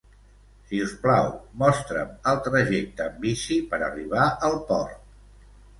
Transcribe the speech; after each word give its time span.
Si 0.69 0.79
us 0.85 0.95
plau, 1.03 1.29
mostra'm 1.65 2.17
el 2.33 2.41
trajecte 2.49 3.09
en 3.11 3.23
bici 3.27 3.61
per 3.75 3.83
arribar 3.91 4.29
al 4.51 4.63
Port. 4.73 5.03